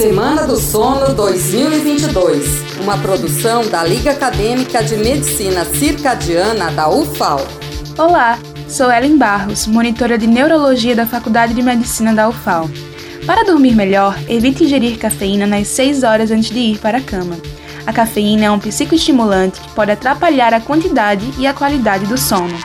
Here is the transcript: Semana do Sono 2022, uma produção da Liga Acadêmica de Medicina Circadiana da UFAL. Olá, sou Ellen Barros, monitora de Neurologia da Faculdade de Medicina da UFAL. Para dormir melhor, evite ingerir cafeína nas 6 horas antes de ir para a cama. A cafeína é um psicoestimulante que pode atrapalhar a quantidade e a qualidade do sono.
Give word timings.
Semana 0.00 0.46
do 0.46 0.56
Sono 0.56 1.14
2022, 1.14 2.80
uma 2.82 2.96
produção 2.96 3.68
da 3.68 3.84
Liga 3.84 4.12
Acadêmica 4.12 4.82
de 4.82 4.96
Medicina 4.96 5.62
Circadiana 5.66 6.70
da 6.72 6.88
UFAL. 6.88 7.46
Olá, 7.98 8.38
sou 8.66 8.90
Ellen 8.90 9.18
Barros, 9.18 9.66
monitora 9.66 10.16
de 10.16 10.26
Neurologia 10.26 10.96
da 10.96 11.04
Faculdade 11.04 11.52
de 11.52 11.60
Medicina 11.60 12.14
da 12.14 12.30
UFAL. 12.30 12.70
Para 13.26 13.44
dormir 13.44 13.74
melhor, 13.74 14.18
evite 14.26 14.64
ingerir 14.64 14.98
cafeína 14.98 15.46
nas 15.46 15.68
6 15.68 16.02
horas 16.02 16.30
antes 16.30 16.48
de 16.48 16.60
ir 16.60 16.78
para 16.78 16.96
a 16.96 17.02
cama. 17.02 17.36
A 17.86 17.92
cafeína 17.92 18.46
é 18.46 18.50
um 18.50 18.58
psicoestimulante 18.58 19.60
que 19.60 19.70
pode 19.72 19.90
atrapalhar 19.90 20.54
a 20.54 20.62
quantidade 20.62 21.30
e 21.36 21.46
a 21.46 21.52
qualidade 21.52 22.06
do 22.06 22.16
sono. 22.16 22.56